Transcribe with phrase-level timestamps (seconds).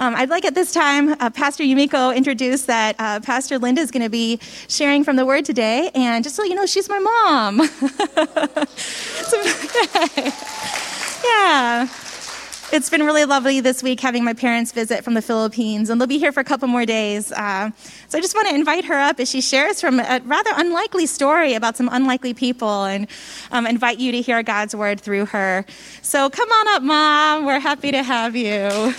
[0.00, 3.90] Um, I'd like at this time, uh, Pastor Yumiko introduce that uh, Pastor Linda is
[3.90, 5.90] going to be sharing from the Word today.
[5.94, 7.66] And just so you know, she's my mom.
[8.78, 9.42] so,
[11.28, 11.86] yeah.
[12.72, 16.08] It's been really lovely this week having my parents visit from the Philippines, and they'll
[16.08, 17.30] be here for a couple more days.
[17.32, 17.70] Uh,
[18.08, 21.06] so I just want to invite her up as she shares from a rather unlikely
[21.06, 23.06] story about some unlikely people and
[23.50, 25.66] um, invite you to hear God's word through her.
[26.00, 27.44] So come on up, Mom.
[27.44, 28.94] We're happy to have you.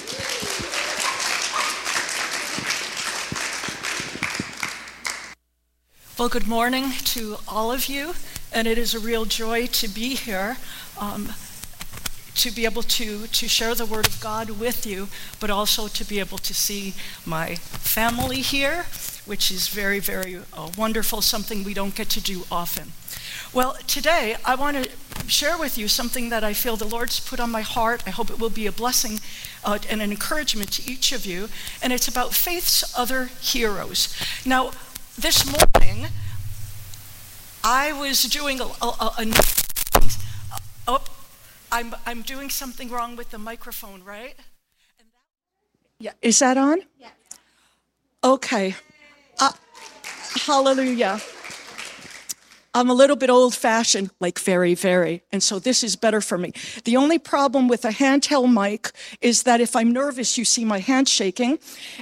[6.22, 8.14] Well, good morning to all of you,
[8.54, 10.58] and it is a real joy to be here.
[11.00, 11.34] Um,
[12.36, 15.08] to be able to, to share the Word of God with you,
[15.40, 16.94] but also to be able to see
[17.26, 18.86] my family here,
[19.26, 22.92] which is very, very uh, wonderful, something we don't get to do often.
[23.52, 24.92] Well, today I want to
[25.28, 28.04] share with you something that I feel the Lord's put on my heart.
[28.06, 29.22] I hope it will be a blessing
[29.66, 31.50] uh, and an encouragement to each of you,
[31.82, 34.16] and it's about faith's other heroes.
[34.46, 34.70] Now,
[35.18, 36.08] this morning,
[37.64, 39.32] I was doing a, a, a, a
[40.88, 41.04] oh,
[41.72, 44.36] I'm, I'm doing something wrong with the microphone, right?
[46.00, 46.80] Yeah, is that on?
[47.00, 47.10] Yeah.
[48.24, 48.76] Okay.
[49.40, 49.52] Uh,
[50.46, 51.22] hallelujah.
[52.74, 55.24] I'm a little bit old fashioned, like very, very.
[55.32, 56.54] And so this is better for me.
[56.86, 60.80] The only problem with a handheld mic is that if I'm nervous, you see my
[60.80, 61.60] hand shaking.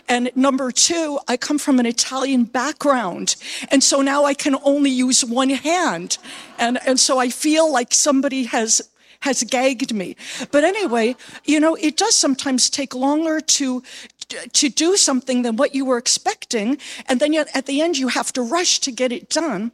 [0.08, 3.36] And number two, I come from an Italian background.
[3.70, 6.20] And so now I can only use one hand.
[6.60, 8.82] And, and so I feel like somebody has
[9.24, 10.16] has gagged me.
[10.50, 13.84] But anyway, you know, it does sometimes take longer to
[14.30, 16.78] to do something than what you were expecting.
[17.08, 19.72] And then yet at the end, you have to rush to get it done.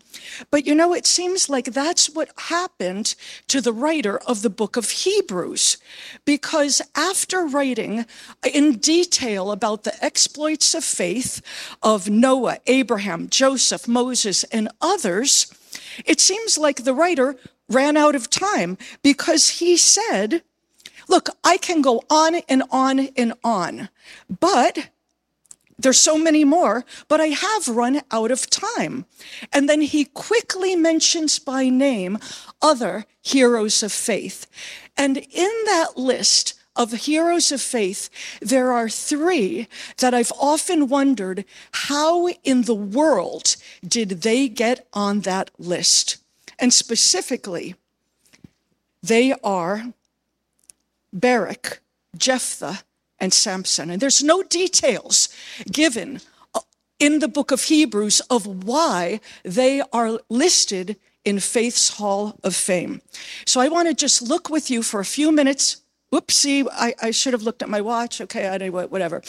[0.51, 3.15] But you know, it seems like that's what happened
[3.47, 5.77] to the writer of the book of Hebrews.
[6.25, 8.05] Because after writing
[8.53, 11.41] in detail about the exploits of faith
[11.83, 15.47] of Noah, Abraham, Joseph, Moses, and others,
[16.05, 17.35] it seems like the writer
[17.69, 20.43] ran out of time because he said,
[21.15, 23.87] look, I can go on and on and on,
[24.27, 24.89] but
[25.79, 29.05] there's so many more, but I have run out of time.
[29.53, 32.17] And then he quickly mentions by name
[32.61, 34.45] other heroes of faith.
[34.97, 38.09] And in that list of heroes of faith,
[38.41, 41.45] there are three that I've often wondered
[41.87, 43.55] how in the world
[43.87, 46.17] did they get on that list?
[46.59, 47.75] And specifically,
[49.01, 49.93] they are
[51.15, 51.79] Barak,
[52.15, 52.83] Jephthah,
[53.17, 53.89] and Samson.
[53.89, 55.29] And there's no details
[55.71, 56.19] given
[56.53, 56.59] uh,
[56.99, 63.01] in the book of Hebrews of why they are listed in Faith's Hall of Fame.
[63.45, 65.77] So I want to just look with you for a few minutes.
[66.11, 68.21] Whoopsie, I, I should have looked at my watch.
[68.21, 69.23] Okay, I don't, whatever.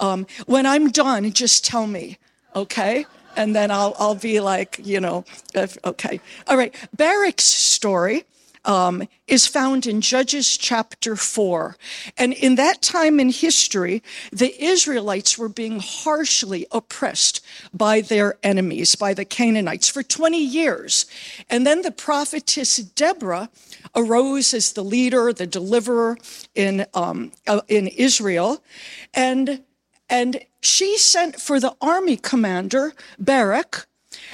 [0.00, 2.18] Um, when I'm done, just tell me,
[2.56, 3.04] okay?
[3.36, 5.24] and then I'll, I'll be like, you know,
[5.56, 6.20] okay.
[6.46, 6.74] All right.
[6.96, 8.24] Barak's story
[8.64, 11.76] um, is found in Judges chapter 4.
[12.16, 14.02] And in that time in history,
[14.32, 21.06] the Israelites were being harshly oppressed by their enemies, by the Canaanites, for 20 years.
[21.48, 23.50] And then the prophetess Deborah
[23.94, 26.16] arose as the leader, the deliverer
[26.54, 28.62] in, um, uh, in Israel.
[29.12, 29.62] And,
[30.08, 33.86] and she sent for the army commander, Barak,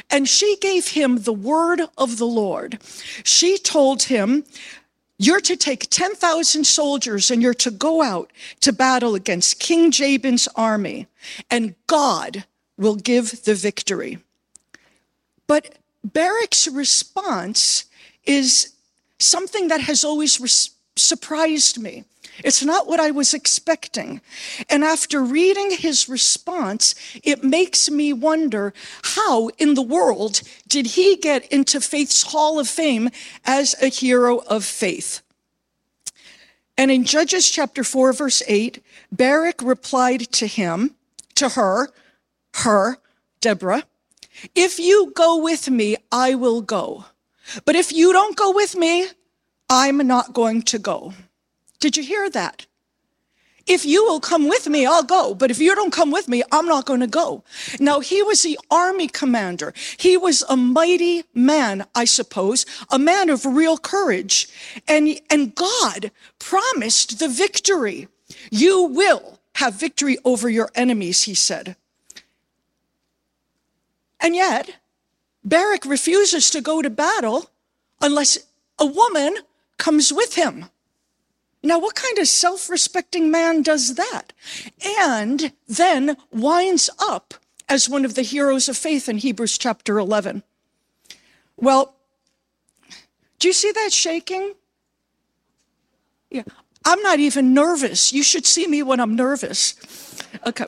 [0.08, 2.78] and she gave him the word of the Lord.
[3.24, 4.44] She told him,
[5.18, 10.48] you're to take 10,000 soldiers and you're to go out to battle against King Jabin's
[10.56, 11.08] army,
[11.50, 12.44] and God
[12.78, 14.18] will give the victory.
[15.46, 17.84] But Barak's response
[18.24, 18.72] is
[19.18, 22.04] something that has always surprised me.
[22.44, 24.20] It's not what I was expecting.
[24.68, 31.16] And after reading his response, it makes me wonder how in the world did he
[31.16, 33.10] get into Faith's Hall of Fame
[33.44, 35.22] as a hero of faith?
[36.76, 40.94] And in Judges chapter 4, verse 8, Barak replied to him,
[41.34, 41.90] to her,
[42.54, 42.98] her,
[43.40, 43.84] Deborah,
[44.54, 47.04] if you go with me, I will go.
[47.64, 49.08] But if you don't go with me,
[49.68, 51.12] I'm not going to go.
[51.80, 52.66] Did you hear that?
[53.66, 55.34] If you will come with me, I'll go.
[55.34, 57.44] But if you don't come with me, I'm not going to go.
[57.78, 59.72] Now, he was the army commander.
[59.98, 64.48] He was a mighty man, I suppose, a man of real courage.
[64.88, 68.08] And, and God promised the victory.
[68.50, 71.76] You will have victory over your enemies, he said.
[74.18, 74.76] And yet,
[75.44, 77.50] Barak refuses to go to battle
[78.00, 78.38] unless
[78.78, 79.36] a woman
[79.78, 80.66] comes with him.
[81.62, 84.32] Now, what kind of self respecting man does that?
[84.98, 87.34] And then winds up
[87.68, 90.42] as one of the heroes of faith in Hebrews chapter 11.
[91.56, 91.94] Well,
[93.38, 94.54] do you see that shaking?
[96.30, 96.42] Yeah.
[96.84, 98.12] I'm not even nervous.
[98.12, 99.74] You should see me when I'm nervous.
[100.46, 100.66] Okay.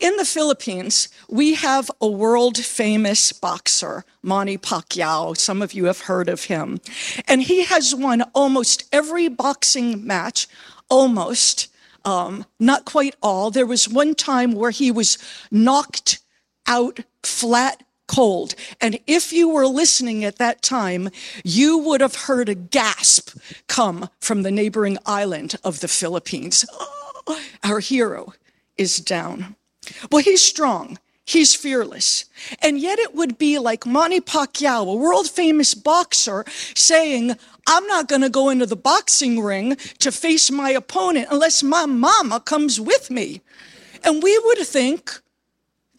[0.00, 5.36] In the Philippines, we have a world famous boxer, Manny Pacquiao.
[5.36, 6.80] Some of you have heard of him.
[7.28, 10.48] And he has won almost every boxing match,
[10.88, 11.68] almost,
[12.06, 13.50] um, not quite all.
[13.50, 15.18] There was one time where he was
[15.50, 16.20] knocked
[16.66, 18.54] out flat cold.
[18.80, 21.10] And if you were listening at that time,
[21.44, 23.36] you would have heard a gasp
[23.68, 26.64] come from the neighboring island of the Philippines.
[26.72, 28.32] Oh, our hero
[28.78, 29.56] is down.
[30.10, 30.98] Well, he's strong.
[31.24, 32.24] He's fearless.
[32.60, 36.44] And yet it would be like Manny Pacquiao, a world famous boxer,
[36.74, 37.36] saying,
[37.68, 41.86] I'm not going to go into the boxing ring to face my opponent unless my
[41.86, 43.42] mama comes with me.
[44.02, 45.20] And we would think,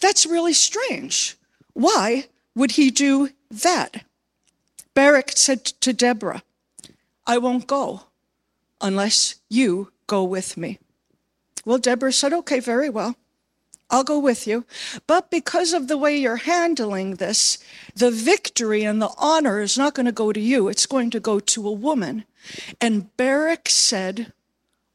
[0.02, 1.38] that's really strange.
[1.74, 4.04] Why would he do that?
[4.94, 6.44] Barak said to Deborah,
[7.26, 8.02] I won't go
[8.82, 10.80] unless you go with me.
[11.64, 13.16] Well, Deborah said, okay, very well.
[13.92, 14.66] I'll go with you.
[15.06, 17.58] But because of the way you're handling this,
[17.94, 20.70] the victory and the honor is not going to go to you.
[20.70, 22.24] It's going to go to a woman.
[22.80, 24.32] And Barak said,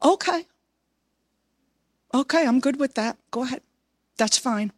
[0.03, 0.47] okay.
[2.15, 3.19] Okay, I'm good with that.
[3.31, 3.61] Go ahead.
[4.17, 4.73] That's fine.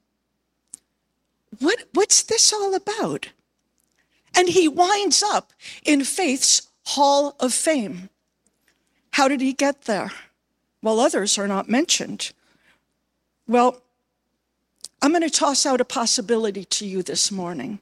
[1.61, 3.29] What, what's this all about?
[4.35, 5.53] And he winds up
[5.85, 8.11] in faith's hall of fame.
[9.13, 10.11] How did he get there?
[10.83, 12.33] Well, others are not mentioned.
[13.47, 13.83] Well,
[15.01, 17.79] I'm going to toss out a possibility to you this morning.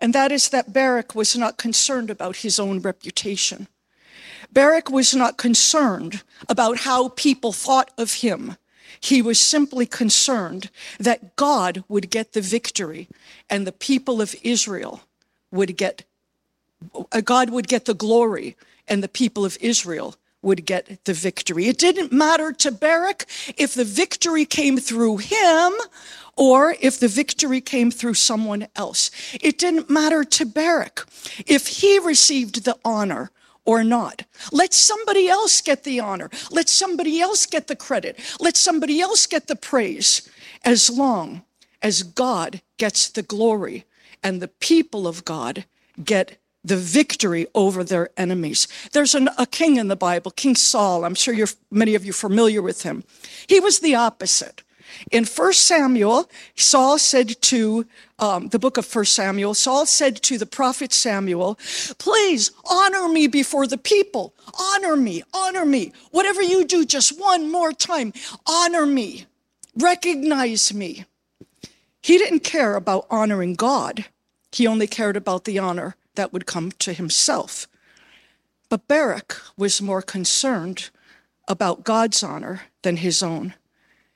[0.00, 3.68] And that is that Barak was not concerned about his own reputation.
[4.52, 8.56] Barak was not concerned about how people thought of him.
[9.00, 13.08] He was simply concerned that God would get the victory
[13.48, 15.02] and the people of Israel
[15.50, 16.04] would get,
[17.12, 18.56] uh, God would get the glory
[18.88, 21.66] and the people of Israel would get the victory.
[21.66, 23.26] It didn't matter to Barak
[23.56, 25.72] if the victory came through him
[26.36, 29.10] or if the victory came through someone else.
[29.40, 31.06] It didn't matter to Barak
[31.46, 33.30] if he received the honor
[33.64, 34.24] or not.
[34.50, 36.30] Let somebody else get the honor.
[36.50, 38.18] Let somebody else get the credit.
[38.40, 40.28] Let somebody else get the praise
[40.64, 41.42] as long
[41.82, 43.84] as God gets the glory
[44.22, 45.64] and the people of God
[46.02, 48.68] get the victory over their enemies.
[48.92, 51.04] There's an, a king in the Bible, King Saul.
[51.04, 53.04] I'm sure you're, many of you familiar with him.
[53.48, 54.62] He was the opposite.
[55.10, 57.86] In 1 Samuel, Saul said to
[58.18, 61.58] um, the book of 1 Samuel, Saul said to the prophet Samuel,
[61.98, 64.34] Please honor me before the people.
[64.58, 65.92] Honor me, honor me.
[66.10, 68.12] Whatever you do, just one more time,
[68.46, 69.26] honor me.
[69.76, 71.04] Recognize me.
[72.02, 74.06] He didn't care about honoring God,
[74.52, 77.66] he only cared about the honor that would come to himself.
[78.68, 80.90] But Barak was more concerned
[81.48, 83.54] about God's honor than his own.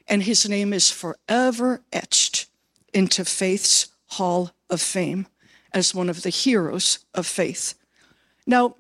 [0.07, 2.47] And his name is forever etched
[2.93, 5.27] into faith's hall of fame
[5.73, 7.75] as one of the heroes of faith.
[8.47, 8.77] Now,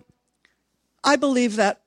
[1.02, 1.80] I believe that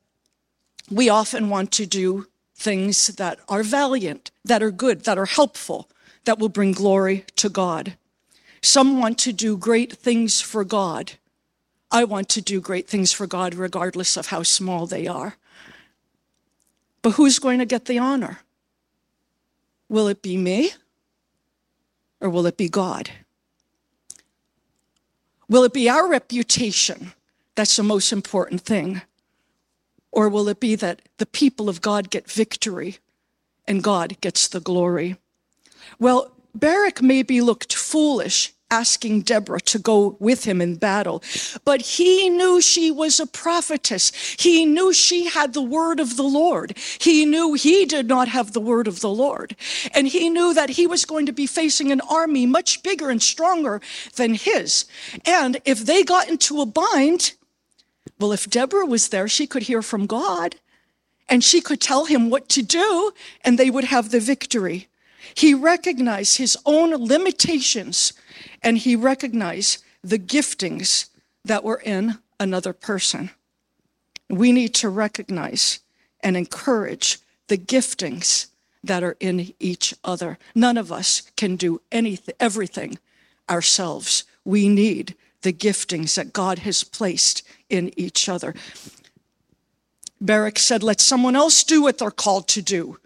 [0.92, 5.90] we often want to do things that are valiant, that are good, that are helpful,
[6.26, 7.96] that will bring glory to God.
[8.62, 11.14] Some want to do great things for God.
[11.92, 15.38] I want to do great things for God regardless of how small they are.
[17.02, 18.40] But who's going to get the honor?
[19.90, 20.72] Will it be me
[22.20, 23.10] or will it be God?
[25.48, 27.14] Will it be our reputation
[27.56, 29.02] that's the most important thing?
[30.12, 32.98] Or will it be that the people of God get victory
[33.68, 35.18] and God gets the glory?
[36.00, 41.24] Well, Barak maybe looked foolish asking Deborah to go with him in battle.
[41.64, 44.12] But he knew she was a prophetess.
[44.38, 46.78] He knew she had the word of the Lord.
[47.00, 49.56] He knew he did not have the word of the Lord.
[49.94, 53.22] And he knew that he was going to be facing an army much bigger and
[53.22, 53.82] stronger
[54.16, 54.86] than his.
[55.26, 57.34] And if they got into a bind,
[58.20, 60.56] well, if Deborah was there, she could hear from God
[61.30, 63.12] and she could tell him what to do
[63.44, 64.88] and they would have the victory.
[65.36, 68.14] He recognized his own limitations
[68.62, 71.10] and he recognized the giftings
[71.44, 73.32] that were in another person.
[74.30, 75.80] We need to recognize
[76.22, 78.48] and encourage the giftings
[78.84, 80.38] that are in each other.
[80.54, 82.98] None of us can do anything, everything
[83.50, 84.24] ourselves.
[84.44, 88.54] We need the giftings that God has placed in each other.
[90.20, 92.98] Barak said, Let someone else do what they're called to do,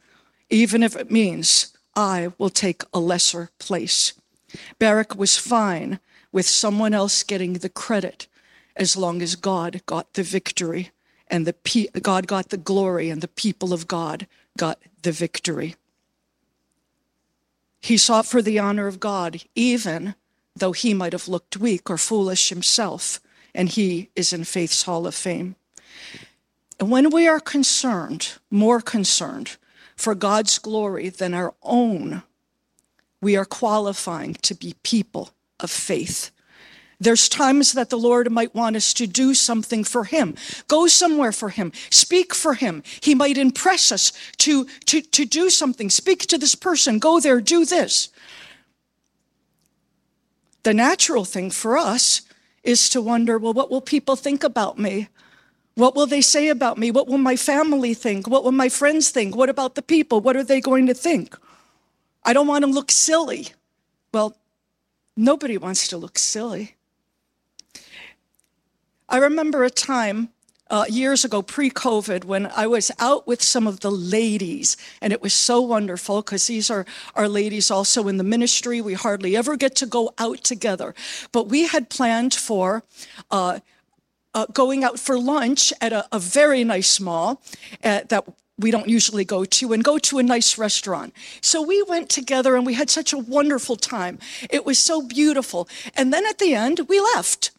[0.49, 4.13] even if it means I will take a lesser place.
[4.79, 5.99] Barak was fine
[6.31, 8.27] with someone else getting the credit
[8.75, 10.91] as long as God got the victory
[11.27, 15.75] and the pe- God got the glory and the people of God got the victory.
[17.81, 20.15] He sought for the honor of God, even
[20.55, 23.19] though he might have looked weak or foolish himself,
[23.55, 25.55] and he is in faith's hall of fame.
[26.79, 29.57] And when we are concerned, more concerned
[30.01, 32.23] for God's glory than our own,
[33.21, 35.29] we are qualifying to be people
[35.59, 36.31] of faith.
[36.99, 40.35] There's times that the Lord might want us to do something for Him,
[40.67, 42.83] go somewhere for Him, speak for Him.
[43.01, 47.39] He might impress us to, to, to do something, speak to this person, go there,
[47.39, 48.09] do this.
[50.63, 52.21] The natural thing for us
[52.63, 55.07] is to wonder, well, what will people think about me?
[55.75, 56.91] What will they say about me?
[56.91, 58.27] What will my family think?
[58.27, 59.35] What will my friends think?
[59.35, 60.19] What about the people?
[60.19, 61.37] What are they going to think?
[62.23, 63.47] I don't want to look silly.
[64.13, 64.35] Well,
[65.15, 66.75] nobody wants to look silly.
[69.07, 70.29] I remember a time
[70.69, 75.11] uh, years ago, pre COVID, when I was out with some of the ladies, and
[75.11, 78.79] it was so wonderful because these are our ladies also in the ministry.
[78.79, 80.95] We hardly ever get to go out together.
[81.33, 82.83] But we had planned for
[83.29, 83.59] uh,
[84.33, 87.41] uh, going out for lunch at a, a very nice mall
[87.83, 88.25] uh, that
[88.57, 91.13] we don't usually go to and go to a nice restaurant.
[91.41, 94.19] So we went together and we had such a wonderful time.
[94.49, 95.67] It was so beautiful.
[95.95, 97.51] And then at the end, we left.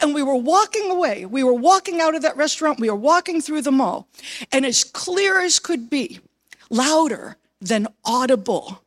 [0.00, 1.24] And we were walking away.
[1.24, 2.80] We were walking out of that restaurant.
[2.80, 4.06] We were walking through the mall.
[4.52, 6.20] And as clear as could be,
[6.68, 8.82] louder than audible,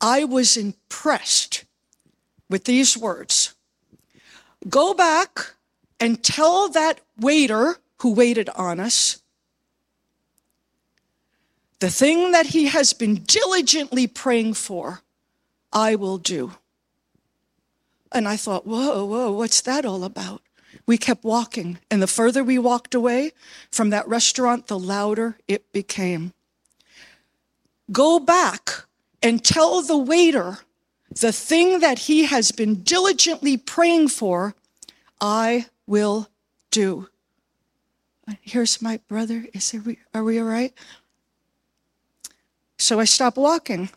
[0.00, 1.64] I was impressed
[2.50, 3.54] with these words
[4.68, 5.53] Go back
[6.00, 9.22] and tell that waiter who waited on us
[11.84, 15.02] the thing that he has been diligently praying for,
[15.70, 16.52] I will do.
[18.10, 20.40] And I thought, whoa, whoa, what's that all about?
[20.86, 23.32] We kept walking, and the further we walked away
[23.70, 26.32] from that restaurant, the louder it became.
[27.92, 28.86] Go back
[29.22, 30.60] and tell the waiter
[31.10, 34.54] the thing that he has been diligently praying for,
[35.20, 36.28] I will
[36.70, 37.08] do.
[38.40, 39.46] Here's my brother.
[39.52, 40.72] Is it, are we all right?
[42.78, 43.90] So I stopped walking.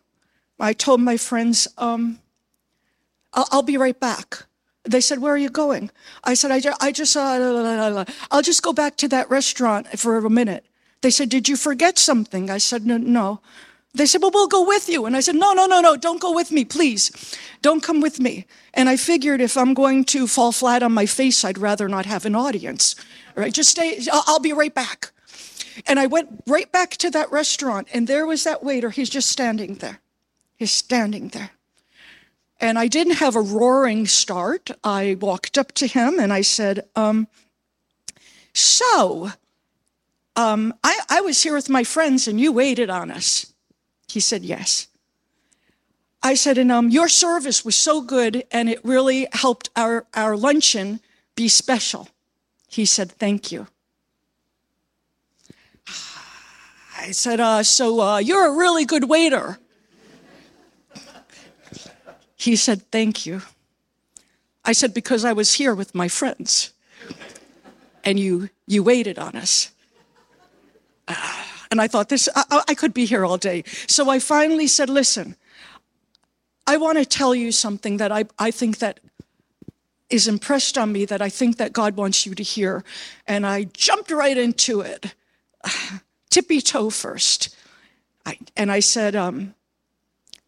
[0.60, 2.20] I told my friends, um,
[3.34, 4.46] I'll, I'll be right back.
[4.84, 5.92] They said, Where are you going?
[6.24, 10.30] I said, I, I just, uh, I'll just go back to that restaurant for a
[10.30, 10.66] minute.
[11.02, 12.50] They said, Did you forget something?
[12.50, 12.98] I said, No.
[12.98, 13.42] no.
[13.94, 15.06] They said, Well, we'll go with you.
[15.06, 17.36] And I said, No, no, no, no, don't go with me, please.
[17.62, 18.46] Don't come with me.
[18.74, 22.06] And I figured if I'm going to fall flat on my face, I'd rather not
[22.06, 22.96] have an audience.
[23.36, 25.12] All right, just stay, I'll, be right back.
[25.86, 28.90] And I went right back to that restaurant, and there was that waiter.
[28.90, 30.00] He's just standing there.
[30.58, 31.52] He's standing there.
[32.60, 34.72] And I didn't have a roaring start.
[34.84, 37.28] I walked up to him and I said, um,
[38.54, 39.32] So,
[40.36, 43.54] um, I, I was here with my friends and you waited on us.
[44.08, 44.88] He said, Yes.
[46.24, 50.36] I said, and um, your service was so good and it really helped our, our
[50.36, 51.00] luncheon
[51.36, 52.10] be special.
[52.68, 53.68] He said, Thank you.
[56.98, 59.60] I said, uh, So uh, you're a really good waiter.
[62.36, 63.42] He said, Thank you.
[64.66, 66.74] I said, Because I was here with my friends
[68.04, 69.72] and you, you waited on us.
[71.08, 73.64] Uh, and I thought, this, I, I could be here all day.
[73.88, 75.36] So I finally said, Listen,
[76.66, 79.00] I want to tell you something that I, I think that
[80.10, 82.84] is impressed on me that I think that God wants you to hear.
[83.26, 85.14] And I jumped right into it,
[86.30, 87.56] tippy toe first.
[88.26, 89.54] I, and I said, um,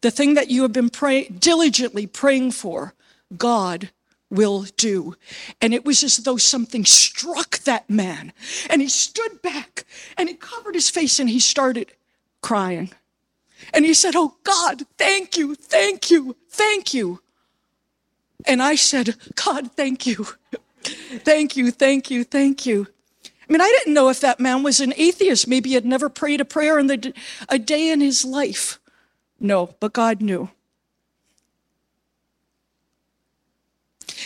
[0.00, 2.94] the thing that you have been pray- diligently praying for,
[3.36, 3.90] God
[4.30, 5.16] will do.
[5.60, 8.32] And it was as though something struck that man.
[8.68, 9.84] And he stood back
[10.16, 11.92] and he covered his face and he started
[12.40, 12.90] crying.
[13.74, 17.20] And he said, Oh God, thank you, thank you, thank you.
[18.46, 20.26] And I said, God, thank you.
[20.82, 22.86] thank you, thank you, thank you.
[23.24, 25.48] I mean, I didn't know if that man was an atheist.
[25.48, 27.12] Maybe he had never prayed a prayer in the,
[27.48, 28.78] a day in his life.
[29.40, 30.50] No, but God knew.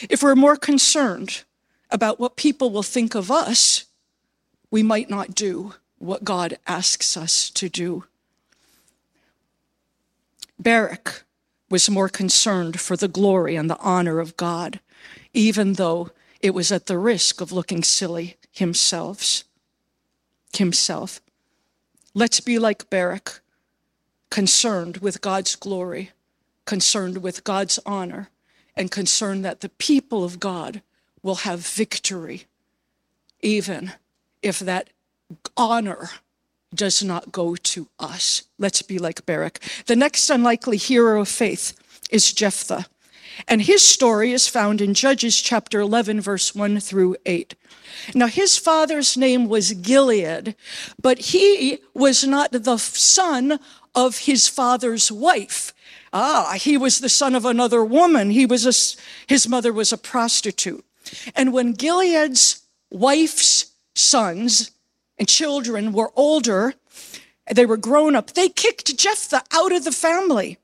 [0.09, 1.45] If we're more concerned
[1.91, 3.85] about what people will think of us,
[4.71, 8.05] we might not do what God asks us to do.
[10.59, 11.25] Barak
[11.71, 14.81] was more concerned for the glory and the honor of God,
[15.33, 19.45] even though it was at the risk of looking silly himself.
[20.53, 21.21] himself.
[22.13, 23.41] Let's be like Barak,
[24.31, 26.13] concerned with God's glory,
[26.65, 28.31] concerned with God's honor,
[28.76, 30.83] and concerned that the people of God
[31.23, 32.45] will have victory,
[33.40, 33.93] even
[34.43, 34.90] if that
[35.57, 36.11] honor
[36.75, 38.43] does not go to us.
[38.59, 39.61] Let's be like Barak.
[39.87, 41.73] The next unlikely hero of faith
[42.11, 42.87] is Jephthah.
[43.49, 47.54] And his story is found in Judges chapter 11, verse 1 through 8.
[48.14, 50.54] Now, his father's name was Gilead,
[51.00, 53.59] but he was not the son
[53.95, 55.73] of his father's wife.
[56.16, 58.30] Ah, he was the son of another woman.
[58.30, 58.73] He was a,
[59.26, 60.85] his mother was a prostitute.
[61.35, 64.71] And when Gilead's wife's sons
[65.18, 66.75] and children were older,
[67.52, 70.59] they were grown up, they kicked Jephthah out of the family.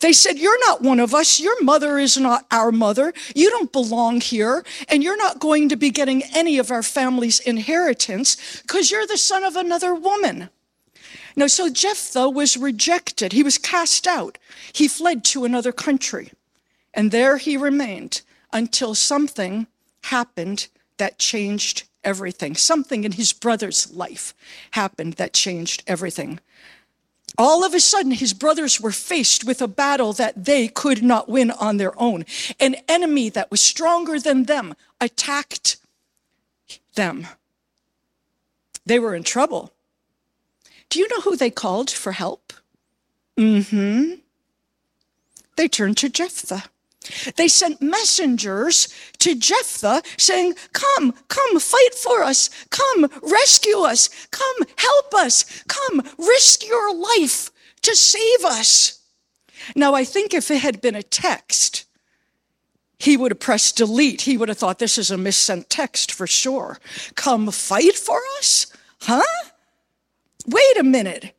[0.00, 1.40] They said, You're not one of us.
[1.40, 3.14] Your mother is not our mother.
[3.34, 4.62] You don't belong here.
[4.88, 9.16] And you're not going to be getting any of our family's inheritance because you're the
[9.16, 10.50] son of another woman.
[11.36, 13.32] Now, so Jephthah was rejected.
[13.32, 14.38] He was cast out.
[14.72, 16.32] He fled to another country.
[16.94, 19.66] And there he remained until something
[20.04, 22.54] happened that changed everything.
[22.54, 24.34] Something in his brother's life
[24.70, 26.40] happened that changed everything.
[27.36, 31.28] All of a sudden, his brothers were faced with a battle that they could not
[31.28, 32.24] win on their own.
[32.58, 35.76] An enemy that was stronger than them attacked
[36.94, 37.26] them.
[38.86, 39.72] They were in trouble.
[40.88, 42.52] Do you know who they called for help?
[43.36, 44.14] Mm hmm.
[45.56, 46.64] They turned to Jephthah.
[47.36, 48.88] They sent messengers
[49.18, 52.50] to Jephthah saying, Come, come, fight for us.
[52.70, 54.08] Come, rescue us.
[54.30, 55.62] Come, help us.
[55.68, 57.50] Come, risk your life
[57.82, 59.00] to save us.
[59.74, 61.86] Now, I think if it had been a text,
[62.98, 64.22] he would have pressed delete.
[64.22, 66.78] He would have thought this is a missent text for sure.
[67.14, 68.66] Come fight for us?
[69.02, 69.22] Huh?
[70.46, 71.34] Wait a minute.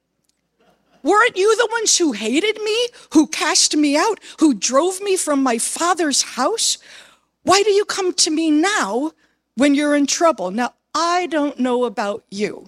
[1.04, 5.42] Weren't you the ones who hated me, who cast me out, who drove me from
[5.42, 6.78] my father's house?
[7.44, 9.12] Why do you come to me now
[9.56, 10.52] when you're in trouble?
[10.52, 12.68] Now, I don't know about you,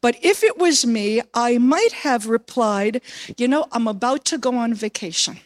[0.00, 3.00] but if it was me, I might have replied,
[3.36, 5.40] you know, I'm about to go on vacation.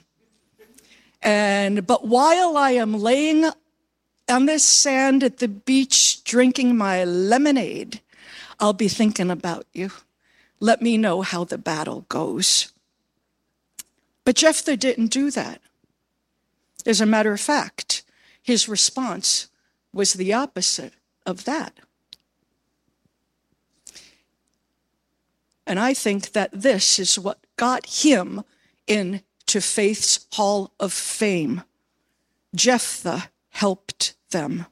[1.22, 3.46] And, but while I am laying
[4.28, 8.00] on the sand at the beach drinking my lemonade,
[8.60, 9.90] I'll be thinking about you.
[10.64, 12.72] Let me know how the battle goes.
[14.24, 15.60] But Jephthah didn't do that.
[16.86, 18.02] As a matter of fact,
[18.42, 19.48] his response
[19.92, 20.94] was the opposite
[21.26, 21.80] of that.
[25.66, 28.42] And I think that this is what got him
[28.86, 31.62] into faith's hall of fame.
[32.54, 34.64] Jephthah helped them.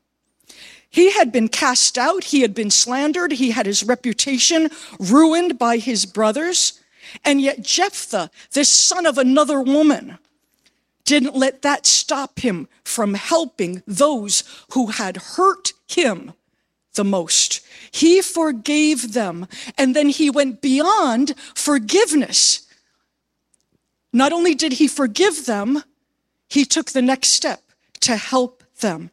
[0.92, 2.24] He had been cast out.
[2.24, 3.32] He had been slandered.
[3.32, 4.68] He had his reputation
[5.00, 6.80] ruined by his brothers.
[7.24, 10.18] And yet Jephthah, this son of another woman,
[11.04, 16.34] didn't let that stop him from helping those who had hurt him
[16.94, 17.62] the most.
[17.90, 19.48] He forgave them.
[19.78, 22.68] And then he went beyond forgiveness.
[24.12, 25.82] Not only did he forgive them,
[26.50, 27.62] he took the next step
[28.00, 29.10] to help them.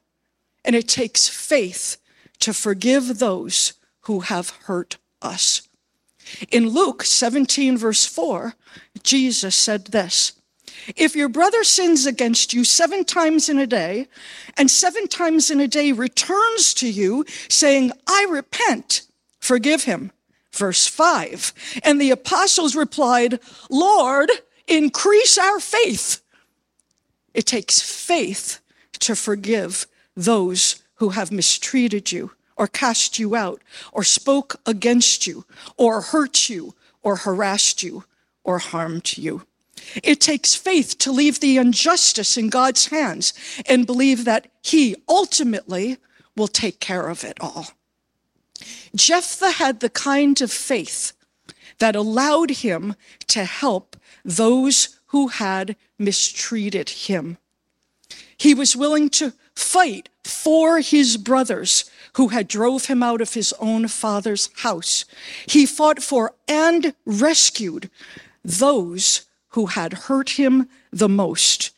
[0.63, 1.97] And it takes faith
[2.39, 5.67] to forgive those who have hurt us.
[6.51, 8.53] In Luke 17, verse 4,
[9.03, 10.33] Jesus said this
[10.95, 14.07] If your brother sins against you seven times in a day,
[14.57, 19.03] and seven times in a day returns to you, saying, I repent,
[19.39, 20.11] forgive him.
[20.51, 21.81] Verse 5.
[21.83, 24.31] And the apostles replied, Lord,
[24.67, 26.21] increase our faith.
[27.33, 28.59] It takes faith
[28.99, 35.45] to forgive those who have mistreated you or cast you out or spoke against you
[35.77, 38.03] or hurt you or harassed you
[38.43, 39.43] or harmed you.
[40.03, 43.33] It takes faith to leave the injustice in God's hands
[43.65, 45.97] and believe that He ultimately
[46.35, 47.67] will take care of it all.
[48.95, 51.13] Jephthah had the kind of faith
[51.79, 52.95] that allowed him
[53.27, 57.37] to help those who had mistreated him.
[58.37, 63.53] He was willing to fight for his brothers who had drove him out of his
[63.59, 65.05] own father's house.
[65.47, 67.89] He fought for and rescued
[68.43, 71.71] those who had hurt him the most.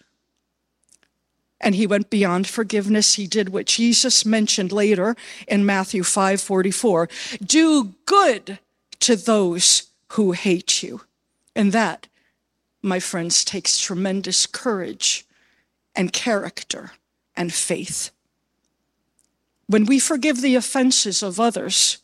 [1.60, 3.16] And he went beyond forgiveness.
[3.16, 5.16] He did what Jesus mentioned later
[5.48, 7.08] in Matthew 5:44.
[7.44, 8.60] Do good
[9.00, 11.02] to those who hate you.
[11.56, 12.08] And that,
[12.82, 15.26] my friends, takes tremendous courage
[15.96, 16.94] and character
[17.42, 18.12] and faith.
[19.66, 21.98] When we forgive the offenses of others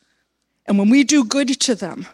[0.68, 2.08] And when we do good to them,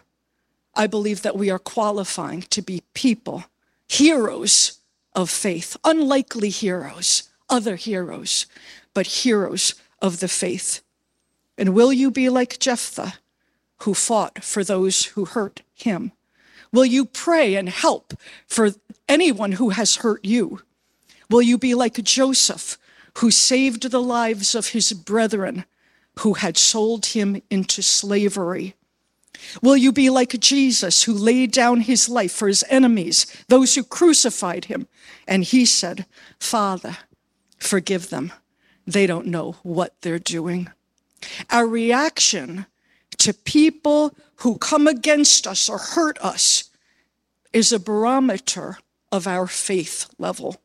[0.74, 3.44] I believe that we are qualifying to be people,
[3.88, 4.78] heroes
[5.12, 8.46] of faith, unlikely heroes, other heroes,
[8.94, 10.82] but heroes of the faith.
[11.58, 13.14] And will you be like Jephthah,
[13.78, 16.12] who fought for those who hurt him?
[16.72, 18.14] Will you pray and help
[18.46, 18.70] for
[19.08, 20.60] anyone who has hurt you?
[21.30, 22.78] Will you be like Joseph,
[23.18, 25.64] who saved the lives of his brethren
[26.20, 28.74] who had sold him into slavery?
[29.62, 33.82] Will you be like Jesus, who laid down his life for his enemies, those who
[33.82, 34.86] crucified him?
[35.26, 36.06] And he said,
[36.38, 36.98] Father,
[37.58, 38.32] forgive them.
[38.86, 40.70] They don't know what they're doing.
[41.50, 42.66] Our reaction
[43.18, 46.70] to people who come against us or hurt us
[47.52, 48.78] is a barometer
[49.10, 50.60] of our faith level.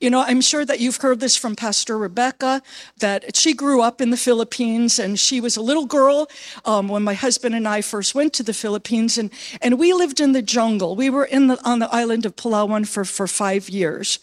[0.00, 2.62] You know, I'm sure that you've heard this from Pastor Rebecca,
[2.98, 6.28] that she grew up in the Philippines and she was a little girl
[6.64, 10.20] um, when my husband and I first went to the Philippines and, and we lived
[10.20, 10.96] in the jungle.
[10.96, 14.18] We were in the, on the island of Palawan for, for five years.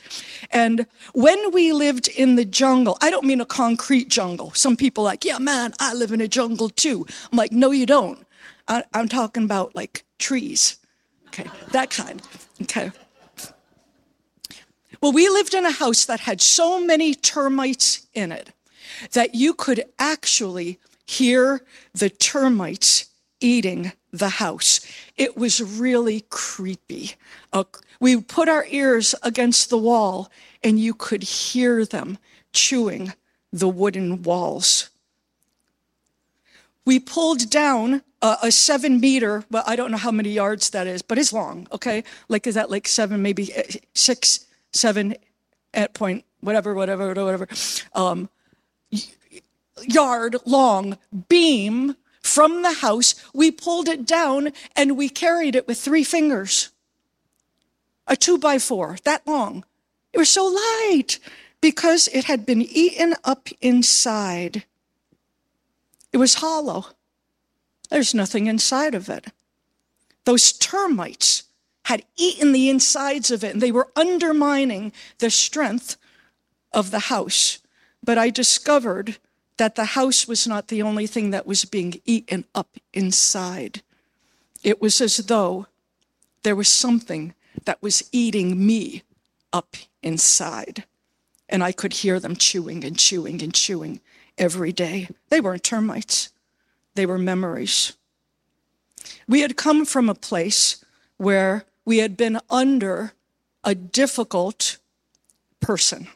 [0.51, 4.51] And when we lived in the jungle, I don't mean a concrete jungle.
[4.53, 7.05] Some people like, yeah, man, I live in a jungle too.
[7.31, 8.25] I'm like, no, you don't.
[8.67, 10.77] I, I'm talking about like trees.
[11.27, 12.21] Okay, that kind.
[12.63, 12.91] Okay.
[15.01, 18.51] Well, we lived in a house that had so many termites in it
[19.13, 21.61] that you could actually hear
[21.93, 23.05] the termites
[23.39, 24.81] eating the house.
[25.15, 27.13] It was really creepy.
[27.53, 27.63] Uh,
[27.99, 30.31] we put our ears against the wall
[30.63, 32.17] and you could hear them
[32.51, 33.13] chewing
[33.53, 34.89] the wooden walls.
[36.85, 40.87] We pulled down a, a, seven meter, well, I don't know how many yards that
[40.87, 42.03] is, but it's long, okay?
[42.27, 45.15] Like, is that like seven, maybe eh, six seven
[45.73, 47.47] at point whatever, whatever, whatever,
[47.93, 48.29] um,
[49.83, 53.15] yard long beam from the house.
[53.33, 56.69] We pulled it down and we carried it with three fingers.
[58.07, 59.63] A two by four, that long.
[60.13, 61.19] It was so light
[61.61, 64.63] because it had been eaten up inside.
[66.11, 66.87] It was hollow.
[67.89, 69.27] There's nothing inside of it.
[70.25, 71.43] Those termites
[71.89, 75.97] had eaten the insides of it and they were undermining the strength
[76.71, 77.57] of the house.
[78.03, 79.17] But I discovered
[79.57, 83.81] that the house was not the only thing that was being eaten up inside.
[84.63, 85.65] It was as though
[86.43, 87.33] there was something
[87.65, 89.01] that was eating me
[89.51, 90.83] up inside.
[91.49, 93.99] And I could hear them chewing and chewing and chewing
[94.37, 95.09] every day.
[95.29, 96.29] They weren't termites,
[96.93, 97.93] they were memories.
[99.27, 100.85] We had come from a place
[101.17, 103.13] where we had been under
[103.63, 104.77] a difficult
[105.59, 106.07] person.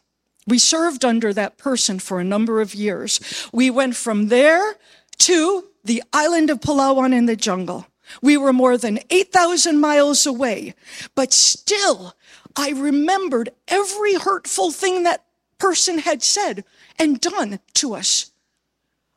[0.46, 3.20] We served under that person for a number of years.
[3.52, 4.76] We went from there
[5.18, 7.88] to the island of Palawan in the jungle.
[8.22, 10.76] We were more than 8,000 miles away,
[11.16, 12.14] but still,
[12.56, 15.26] I remembered every hurtful thing that
[15.58, 16.66] person had said
[17.00, 18.30] and done to us.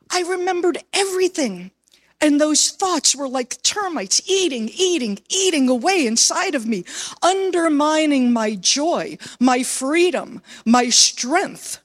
[0.09, 1.69] I remembered everything.
[2.19, 6.83] And those thoughts were like termites eating, eating, eating away inside of me,
[7.21, 11.79] undermining my joy, my freedom, my strength,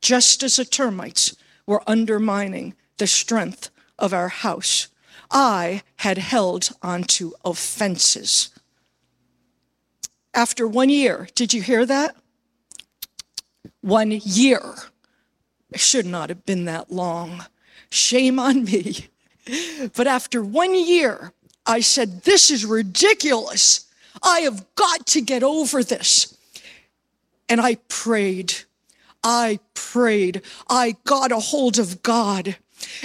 [0.00, 1.36] just as the termites
[1.66, 4.88] were undermining the strength of our house.
[5.30, 8.50] I had held onto offenses.
[10.34, 12.16] After one year, did you hear that?
[13.80, 14.74] One year.
[15.70, 17.46] It should not have been that long.
[17.88, 19.08] Shame on me.
[19.94, 21.32] But after one year,
[21.66, 23.86] I said, This is ridiculous.
[24.22, 26.36] I have got to get over this.
[27.48, 28.54] And I prayed.
[29.22, 30.42] I prayed.
[30.68, 32.56] I got a hold of God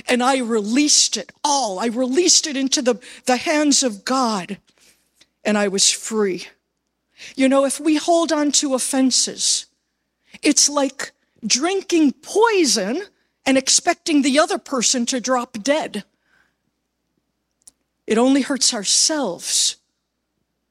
[0.08, 1.80] and I released it all.
[1.80, 4.58] I released it into the, the hands of God
[5.43, 6.47] and I was free.
[7.36, 9.65] You know, if we hold on to offenses,
[10.41, 11.12] it's like
[11.45, 13.04] drinking poison
[13.45, 16.04] and expecting the other person to drop dead.
[18.09, 19.75] It only hurts ourselves.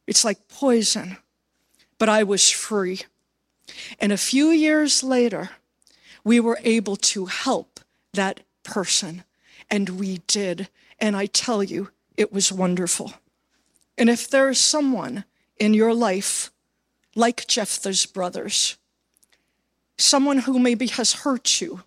[0.08, 1.18] It's like poison.
[1.96, 3.02] But I was free.
[4.00, 5.50] And a few years later,
[6.24, 7.78] we were able to help
[8.12, 9.22] that person.
[9.70, 10.68] And we did.
[10.98, 13.14] And I tell you, it was wonderful.
[13.96, 15.24] And if there is someone
[15.60, 16.50] in your life
[17.14, 18.76] like Jephthah's brothers,
[19.96, 21.84] someone who maybe has hurt you,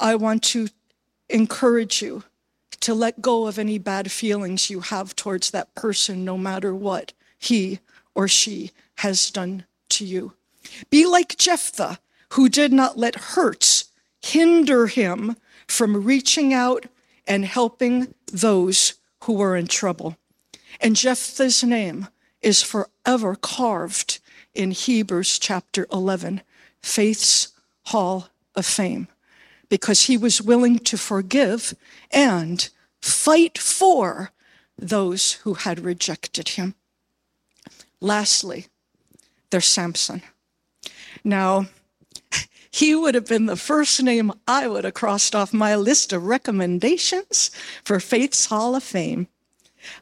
[0.00, 0.66] I want to
[1.28, 2.24] encourage you
[2.86, 7.12] to let go of any bad feelings you have towards that person, no matter what
[7.36, 7.80] he
[8.14, 10.34] or she has done to you.
[10.88, 11.98] Be like Jephthah,
[12.34, 13.86] who did not let hurts
[14.24, 15.34] hinder him
[15.66, 16.86] from reaching out
[17.26, 18.94] and helping those
[19.24, 20.16] who were in trouble.
[20.80, 22.06] And Jephthah's name
[22.40, 24.20] is forever carved
[24.54, 26.40] in Hebrews chapter 11,
[26.82, 27.48] Faith's
[27.86, 29.08] Hall of Fame,
[29.68, 31.74] because he was willing to forgive
[32.12, 32.68] and
[33.06, 34.32] fight for
[34.78, 36.74] those who had rejected him.
[38.00, 38.66] Lastly,
[39.50, 40.22] there's Samson.
[41.24, 41.66] Now,
[42.70, 46.24] he would have been the first name I would have crossed off my list of
[46.24, 47.50] recommendations
[47.84, 49.28] for Faith's Hall of Fame.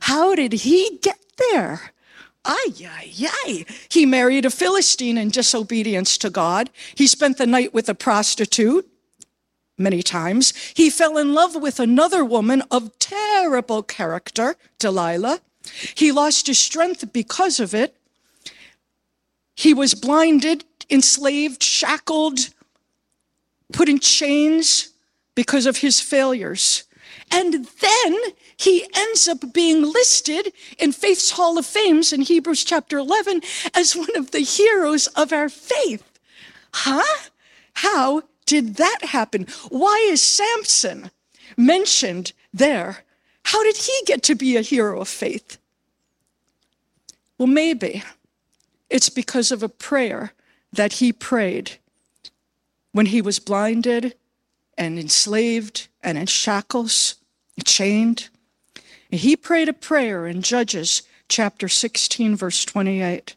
[0.01, 1.19] How did he get
[1.51, 1.93] there?
[2.45, 3.13] Ay, ay,
[3.47, 3.65] ay.
[3.89, 6.69] He married a Philistine in disobedience to God.
[6.95, 8.89] He spent the night with a prostitute
[9.77, 10.53] many times.
[10.75, 15.41] He fell in love with another woman of terrible character, Delilah.
[15.95, 17.97] He lost his strength because of it.
[19.55, 22.51] He was blinded, enslaved, shackled,
[23.73, 24.91] put in chains
[25.35, 26.85] because of his failures.
[27.31, 28.17] And then
[28.57, 33.43] he ends up being listed in Faith's Hall of Fames in Hebrews chapter 11
[33.75, 36.05] as one of the heroes of our faith.
[36.73, 37.31] Huh?
[37.75, 39.47] How did that happen?
[39.69, 41.11] Why is Samson
[41.57, 43.05] mentioned there?
[43.45, 45.59] How did he get to be a hero of faith?
[47.39, 48.03] Well, maybe
[48.91, 50.33] it's because of a prayer
[50.73, 51.73] that he prayed
[52.93, 54.15] when he was blinded
[54.79, 57.17] and enslaved and in shackles,
[57.65, 58.29] chained.
[59.11, 63.37] He prayed a prayer in Judges chapter 16, verse 28.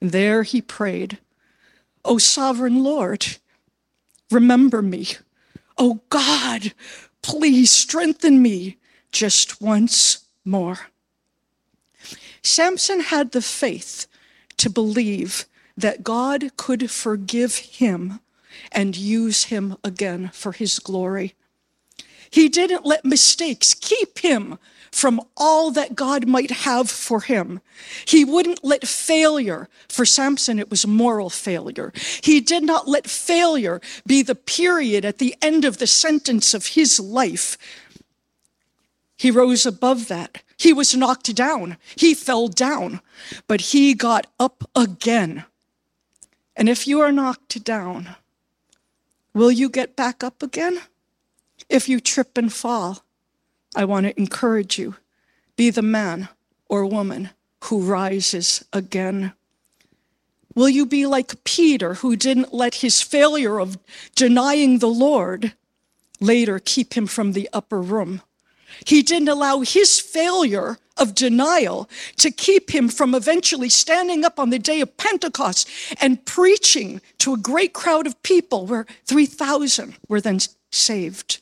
[0.00, 1.18] There he prayed,
[2.04, 3.26] O sovereign Lord,
[4.30, 5.08] remember me.
[5.78, 6.72] O God,
[7.22, 8.76] please strengthen me
[9.12, 10.78] just once more.
[12.42, 14.06] Samson had the faith
[14.56, 18.20] to believe that God could forgive him
[18.72, 21.34] and use him again for his glory.
[22.30, 24.58] He didn't let mistakes keep him
[24.92, 27.60] from all that God might have for him.
[28.04, 31.92] He wouldn't let failure, for Samson, it was moral failure.
[32.22, 36.66] He did not let failure be the period at the end of the sentence of
[36.66, 37.56] his life.
[39.16, 40.42] He rose above that.
[40.56, 41.76] He was knocked down.
[41.96, 43.00] He fell down,
[43.46, 45.44] but he got up again.
[46.56, 48.16] And if you are knocked down,
[49.32, 50.80] will you get back up again?
[51.68, 53.04] If you trip and fall,
[53.74, 54.96] I want to encourage you
[55.56, 56.28] be the man
[56.68, 57.30] or woman
[57.64, 59.32] who rises again.
[60.54, 63.78] Will you be like Peter, who didn't let his failure of
[64.14, 65.52] denying the Lord
[66.18, 68.22] later keep him from the upper room?
[68.86, 74.50] He didn't allow his failure of denial to keep him from eventually standing up on
[74.50, 75.68] the day of Pentecost
[76.00, 81.40] and preaching to a great crowd of people where 3,000 were then saved.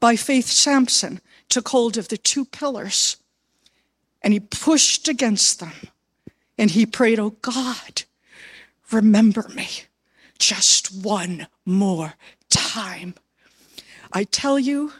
[0.00, 1.20] By faith, Samson
[1.52, 3.18] took hold of the two pillars
[4.22, 5.74] and he pushed against them
[6.56, 8.04] and he prayed, Oh God,
[8.90, 9.68] remember me
[10.38, 12.14] just one more
[12.48, 13.14] time.
[14.14, 14.94] I tell you,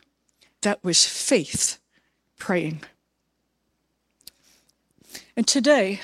[0.61, 1.79] that was faith
[2.38, 2.83] praying.
[5.35, 6.01] And today,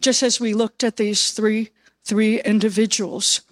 [0.00, 1.70] just as we looked at these three,
[2.02, 3.42] three individuals,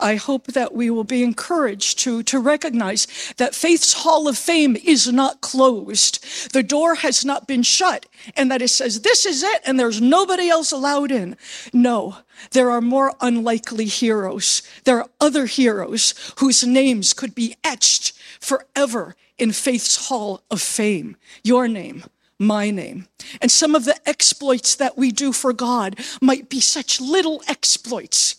[0.00, 4.76] I hope that we will be encouraged to, to recognize that Faith's Hall of Fame
[4.76, 6.52] is not closed.
[6.52, 10.00] The door has not been shut and that it says, this is it and there's
[10.00, 11.36] nobody else allowed in.
[11.72, 12.18] No,
[12.50, 14.62] there are more unlikely heroes.
[14.84, 21.16] There are other heroes whose names could be etched forever in Faith's Hall of Fame.
[21.42, 22.04] Your name,
[22.38, 23.08] my name.
[23.40, 28.36] And some of the exploits that we do for God might be such little exploits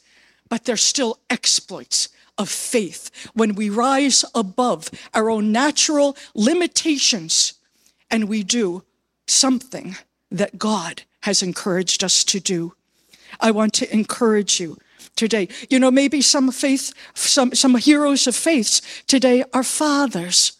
[0.49, 7.53] but they're still exploits of faith when we rise above our own natural limitations
[8.11, 8.83] and we do
[9.27, 9.95] something
[10.29, 12.73] that God has encouraged us to do.
[13.39, 14.77] I want to encourage you
[15.15, 15.47] today.
[15.69, 20.54] You know, maybe some faith, some, some heroes of faith today are fathers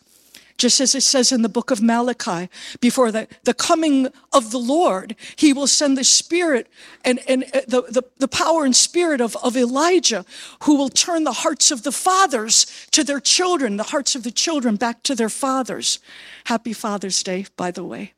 [0.58, 4.58] just as it says in the book of Malachi, before the, the coming of the
[4.58, 6.68] Lord, he will send the spirit
[7.04, 10.26] and, and uh, the, the, the power and spirit of, of Elijah,
[10.64, 14.32] who will turn the hearts of the fathers to their children, the hearts of the
[14.32, 16.00] children back to their fathers.
[16.46, 18.14] Happy Father's Day, by the way.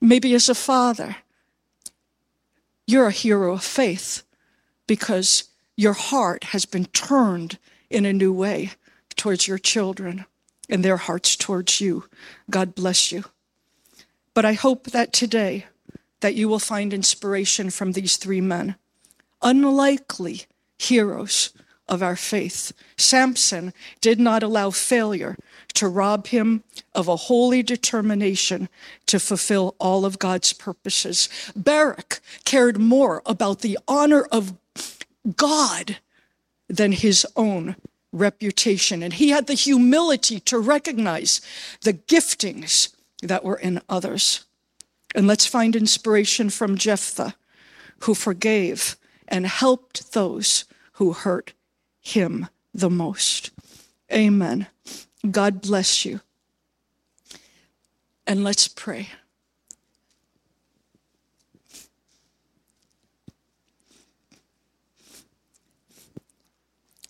[0.00, 1.16] Maybe as a father,
[2.86, 4.22] you're a hero of faith
[4.86, 5.44] because
[5.76, 7.58] your heart has been turned
[7.90, 8.72] in a new way
[9.16, 10.26] towards your children
[10.68, 12.08] and their hearts towards you.
[12.50, 13.24] God bless you.
[14.34, 15.66] But I hope that today
[16.20, 18.76] that you will find inspiration from these three men.
[19.42, 20.44] Unlikely
[20.78, 21.50] heroes
[21.86, 22.72] of our faith.
[22.96, 25.36] Samson did not allow failure
[25.74, 28.68] to rob him of a holy determination
[29.06, 31.28] to fulfill all of God's purposes.
[31.54, 34.54] Barak cared more about the honor of
[35.36, 35.98] God
[36.68, 37.76] than his own
[38.14, 39.02] reputation.
[39.02, 41.40] And he had the humility to recognize
[41.82, 44.44] the giftings that were in others.
[45.14, 47.34] And let's find inspiration from Jephthah,
[48.00, 48.96] who forgave
[49.28, 51.52] and helped those who hurt
[52.00, 53.50] him the most.
[54.12, 54.66] Amen.
[55.30, 56.20] God bless you.
[58.26, 59.10] And let's pray.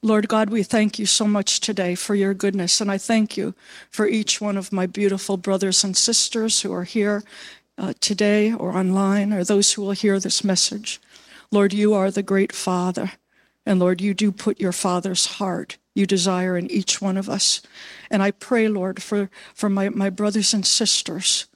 [0.05, 2.79] Lord God, we thank you so much today for your goodness.
[2.83, 3.55] And I thank you
[3.91, 7.25] for each one of my beautiful brothers and sisters who are here
[7.79, 11.01] uh, today or online or those who will hear this message.
[11.51, 13.13] Lord, you are the great Father.
[13.65, 17.63] And Lord, you do put your Father's heart you desire in each one of us.
[18.11, 21.47] And I pray, Lord, for, for my, my brothers and sisters,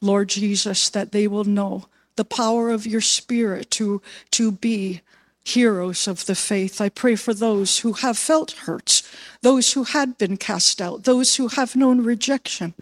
[0.00, 5.02] Lord Jesus, that they will know the power of your Spirit to, to be
[5.44, 6.80] heroes of the faith.
[6.80, 9.02] I pray for those who have felt hurts,
[9.42, 12.72] those who had been cast out, those who have known rejection.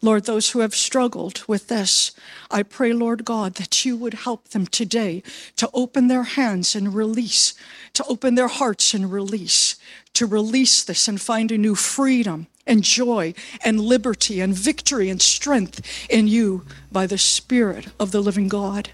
[0.00, 2.12] Lord, those who have struggled with this.
[2.50, 5.22] I pray, Lord God, that you would help them today
[5.56, 7.54] to open their hands and release,
[7.94, 9.76] to open their hearts and release,
[10.12, 15.20] to release this and find a new freedom and joy and liberty and victory and
[15.20, 18.90] strength in you by the Spirit of the living God.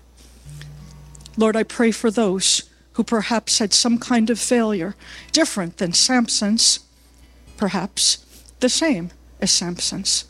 [1.37, 4.95] Lord, I pray for those who perhaps had some kind of failure,
[5.33, 6.81] different than Samson's,
[7.57, 8.25] perhaps
[8.61, 10.25] the same as Samson's.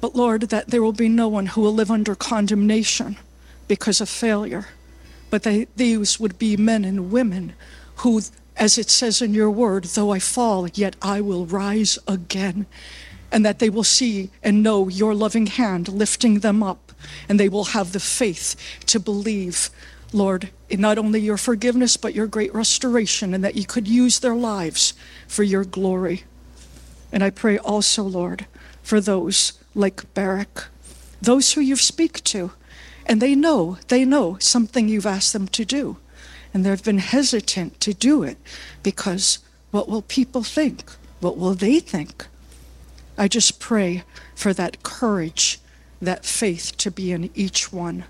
[0.00, 3.16] But Lord, that there will be no one who will live under condemnation
[3.68, 4.68] because of failure,
[5.30, 7.54] but they, these would be men and women
[7.96, 8.22] who,
[8.56, 12.66] as it says in your word, though I fall, yet I will rise again.
[13.32, 16.92] And that they will see and know your loving hand lifting them up,
[17.28, 18.54] and they will have the faith
[18.86, 19.70] to believe
[20.14, 24.34] Lord, not only your forgiveness, but your great restoration, and that you could use their
[24.34, 24.94] lives
[25.28, 26.24] for your glory.
[27.12, 28.46] And I pray also, Lord,
[28.82, 30.68] for those like Barak,
[31.20, 32.52] those who you speak to,
[33.06, 35.98] and they know, they know something you've asked them to do,
[36.52, 38.38] and they've been hesitant to do it
[38.82, 39.38] because
[39.70, 40.84] what will people think?
[41.20, 42.26] What will they think?
[43.18, 45.60] I just pray for that courage,
[46.00, 48.04] that faith to be in each one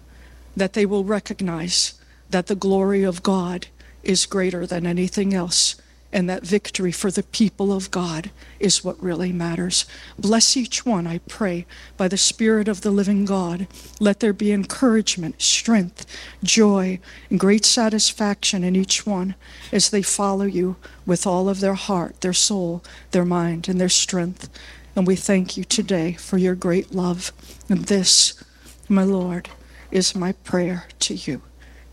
[0.56, 1.94] that they will recognize
[2.34, 3.68] that the glory of God
[4.02, 5.76] is greater than anything else,
[6.12, 9.86] and that victory for the people of God is what really matters.
[10.18, 11.64] Bless each one, I pray,
[11.96, 13.68] by the Spirit of the living God.
[14.00, 16.06] Let there be encouragement, strength,
[16.42, 16.98] joy,
[17.30, 19.36] and great satisfaction in each one
[19.70, 20.74] as they follow you
[21.06, 24.48] with all of their heart, their soul, their mind, and their strength.
[24.96, 27.30] And we thank you today for your great love.
[27.68, 28.42] And this,
[28.88, 29.50] my Lord,
[29.92, 31.42] is my prayer to you.